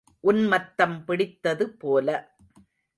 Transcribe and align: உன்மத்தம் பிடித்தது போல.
உன்மத்தம் 0.23 0.97
பிடித்தது 1.05 1.67
போல. 1.77 2.07